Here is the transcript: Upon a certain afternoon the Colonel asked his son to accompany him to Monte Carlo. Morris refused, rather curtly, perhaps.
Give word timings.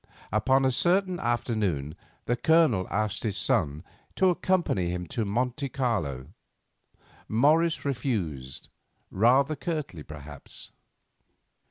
Upon 0.31 0.65
a 0.65 0.71
certain 0.71 1.19
afternoon 1.19 1.95
the 2.25 2.35
Colonel 2.35 2.87
asked 2.89 3.21
his 3.21 3.37
son 3.37 3.83
to 4.15 4.29
accompany 4.31 4.89
him 4.89 5.05
to 5.09 5.25
Monte 5.25 5.69
Carlo. 5.69 6.33
Morris 7.27 7.85
refused, 7.85 8.69
rather 9.11 9.55
curtly, 9.55 10.01
perhaps. 10.01 10.71